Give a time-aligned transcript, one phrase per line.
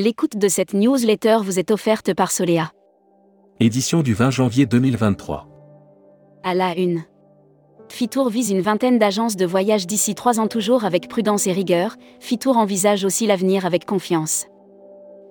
[0.00, 2.70] L'écoute de cette newsletter vous est offerte par Solea.
[3.58, 5.48] Édition du 20 janvier 2023.
[6.44, 7.02] À la une.
[7.88, 11.96] Fitour vise une vingtaine d'agences de voyage d'ici trois ans toujours avec prudence et rigueur.
[12.20, 14.46] Fitour envisage aussi l'avenir avec confiance.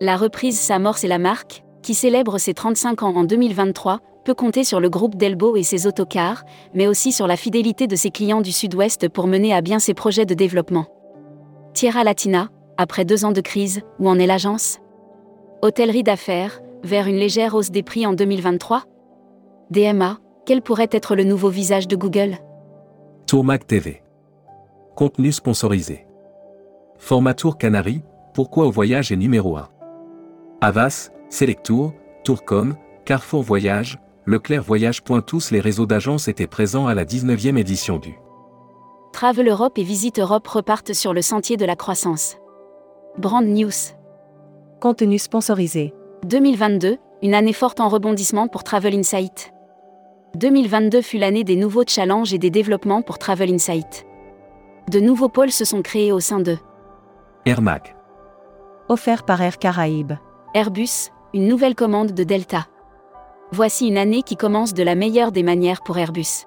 [0.02, 4.65] La reprise s'amorce et la marque, qui célèbre ses 35 ans en 2023, peut compter
[4.65, 6.43] sur le groupe Delbo et ses autocars,
[6.74, 9.93] mais aussi sur la fidélité de ses clients du Sud-Ouest pour mener à bien ses
[9.93, 10.88] projets de développement.
[11.74, 14.80] Tierra Latina, après deux ans de crise, où en est l'agence?
[15.62, 18.84] Hôtellerie d'affaires, vers une légère hausse des prix en 2023
[19.70, 22.38] DMA, quel pourrait être le nouveau visage de Google?
[23.26, 24.02] Tourmac TV.
[24.96, 26.08] Contenu sponsorisé.
[26.98, 28.02] Format Tour Canary,
[28.34, 29.68] pourquoi au voyage est numéro 1
[30.62, 35.03] Avas, Selectour, Tourcom, Carrefour Voyage, Leclerc Voyage.
[35.25, 38.16] Tous les réseaux d'agences étaient présents à la 19e édition du
[39.12, 42.38] Travel Europe et Visite Europe repartent sur le sentier de la croissance.
[43.17, 43.95] Brand News.
[44.79, 45.91] Contenu sponsorisé.
[46.25, 49.51] 2022, une année forte en rebondissement pour Travel Insight.
[50.35, 54.05] 2022 fut l'année des nouveaux challenges et des développements pour Travel Insight.
[54.91, 56.57] De nouveaux pôles se sont créés au sein de
[57.47, 57.95] Air Mag.
[58.88, 60.13] Offert par Air Caraïbes.
[60.53, 62.67] Airbus, une nouvelle commande de Delta.
[63.51, 66.45] Voici une année qui commence de la meilleure des manières pour Airbus.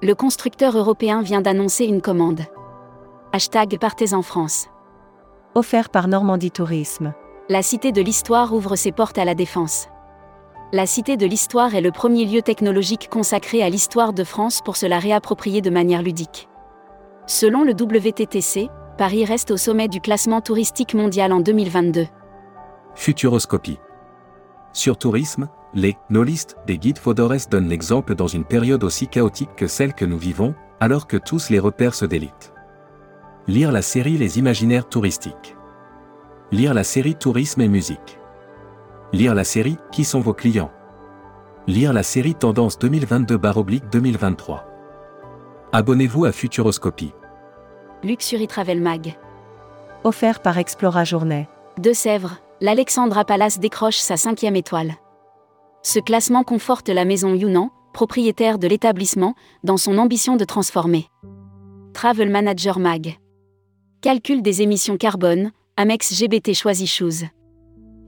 [0.00, 2.40] Le constructeur européen vient d'annoncer une commande.
[3.34, 4.68] Hashtag Partez en France.
[5.54, 7.12] Offert par Normandie Tourisme.
[7.50, 9.88] La Cité de l'Histoire ouvre ses portes à la défense.
[10.72, 14.78] La Cité de l'Histoire est le premier lieu technologique consacré à l'histoire de France pour
[14.78, 16.48] se la réapproprier de manière ludique.
[17.26, 22.06] Selon le WTTC, Paris reste au sommet du classement touristique mondial en 2022.
[22.94, 23.78] Futuroscopie.
[24.72, 29.66] Sur tourisme, les no-list des guides Fodores donnent l'exemple dans une période aussi chaotique que
[29.66, 32.51] celle que nous vivons, alors que tous les repères se délitent.
[33.48, 35.56] Lire la série Les imaginaires touristiques.
[36.52, 38.20] Lire la série Tourisme et musique.
[39.12, 40.70] Lire la série Qui sont vos clients?
[41.66, 44.60] Lire la série Tendance 2022-2023.
[45.72, 47.12] Abonnez-vous à Futuroscopie.
[48.04, 49.18] Luxury Travel Mag.
[50.04, 51.48] Offert par Explora Journée.
[51.78, 54.92] De Sèvres, l'Alexandra Palace décroche sa cinquième étoile.
[55.82, 61.08] Ce classement conforte la maison Yunnan, propriétaire de l'établissement, dans son ambition de transformer.
[61.92, 63.16] Travel Manager Mag.
[64.02, 67.24] Calcul des émissions carbone, Amex GBT choisit Shoes.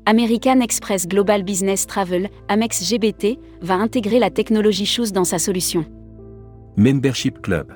[0.06, 5.86] American Express Global Business Travel, Amex GBT, va intégrer la technologie Shoes dans sa solution.
[6.76, 7.74] Membership Club.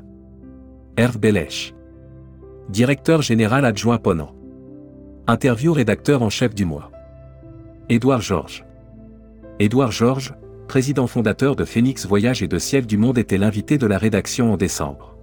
[0.96, 1.72] Herve Belesch.
[2.70, 4.34] Directeur général adjoint Ponant.
[5.28, 6.90] Interview rédacteur en chef du mois.
[7.88, 8.64] Édouard Georges.
[9.60, 10.34] Édouard Georges,
[10.66, 14.52] président fondateur de Phoenix Voyage et de Ciel du Monde était l'invité de la rédaction
[14.52, 15.14] en décembre.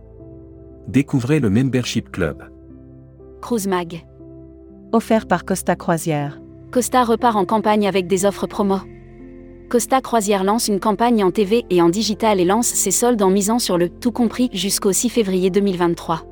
[0.88, 2.55] Découvrez le Membership Club.
[3.46, 4.04] Cruise Mag.
[4.92, 6.42] Offert par Costa Croisière.
[6.72, 8.80] Costa repart en campagne avec des offres promo.
[9.70, 13.30] Costa Croisière lance une campagne en TV et en digital et lance ses soldes en
[13.30, 16.24] misant sur le tout compris jusqu'au 6 février 2023.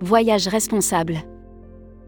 [0.00, 1.16] Voyage responsable.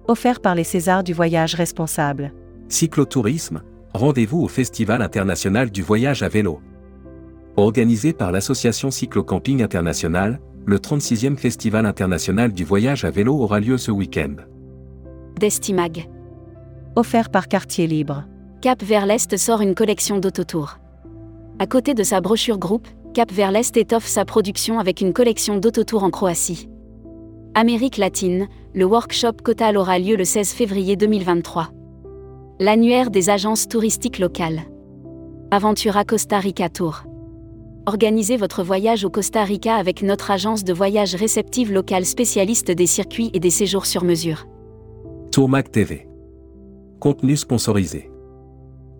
[0.07, 2.33] Offert par les Césars du voyage responsable.
[2.69, 3.63] Cyclotourisme,
[3.95, 6.61] rendez-vous au Festival international du voyage à vélo.
[7.57, 13.79] Organisé par l'Association Cyclocamping International, le 36e Festival international du voyage à vélo aura lieu
[13.79, 14.37] ce week-end.
[15.39, 16.09] Destimag.
[16.97, 18.25] Offert par Quartier Libre.
[18.61, 20.79] Cap vers l'Est sort une collection d'autotours.
[21.59, 25.57] À côté de sa brochure groupe, Cap vers l'Est étoffe sa production avec une collection
[25.57, 26.69] d'autotours en Croatie.
[27.55, 31.71] Amérique latine, le workshop Cotal aura lieu le 16 février 2023.
[32.61, 34.61] L'annuaire des agences touristiques locales.
[35.51, 37.03] Aventura Costa Rica Tour.
[37.87, 42.87] Organisez votre voyage au Costa Rica avec notre agence de voyage réceptive locale spécialiste des
[42.87, 44.47] circuits et des séjours sur mesure.
[45.33, 46.07] Tourmac TV.
[47.01, 48.11] Contenu sponsorisé.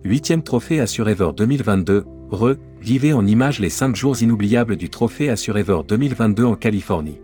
[0.03, 5.81] 8e trophée Assurever 2022, Re, vivez en images les 5 jours inoubliables du trophée Assurever
[5.87, 7.21] 2022 en Californie.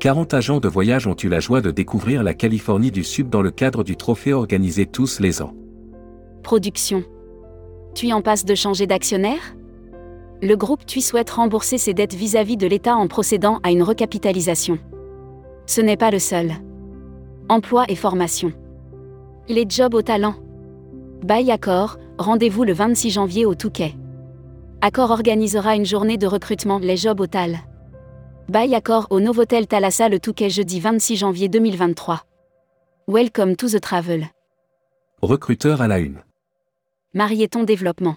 [0.00, 3.42] 40 agents de voyage ont eu la joie de découvrir la Californie du Sud dans
[3.42, 5.54] le cadre du trophée organisé tous les ans.
[6.42, 7.04] Production.
[7.94, 9.56] Tu en passes de changer d'actionnaire?
[10.40, 14.78] Le groupe TUI souhaite rembourser ses dettes vis-à-vis de l'État en procédant à une recapitalisation.
[15.66, 16.52] Ce n'est pas le seul.
[17.48, 18.52] Emploi et formation.
[19.48, 20.36] Les jobs au talent.
[21.24, 23.94] By Accor, rendez-vous le 26 janvier au Touquet.
[24.80, 27.58] Accor organisera une journée de recrutement Les Jobs au Tal.
[28.48, 32.22] By Accor au Novotel Thalassa le Touquet jeudi 26 janvier 2023.
[33.08, 34.28] Welcome to the travel.
[35.20, 36.22] Recruteur à la une.
[37.12, 38.16] Marieton Développement?